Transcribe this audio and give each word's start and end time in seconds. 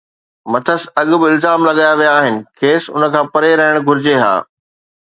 مٿس 0.51 0.81
اڳ 0.99 1.09
به 1.21 1.25
الزام 1.33 1.59
لڳايا 1.67 1.91
ويا 1.99 2.11
آهن، 2.19 2.35
کيس 2.59 2.83
ان 2.95 3.03
کان 3.13 3.25
پري 3.35 3.51
رهڻ 3.63 3.75
گهرجي 3.87 4.15
ها 4.25 4.35